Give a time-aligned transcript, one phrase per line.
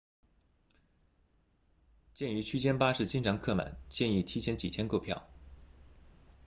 [2.15, 5.27] 鉴于区间巴士经常客满建议提前几天购票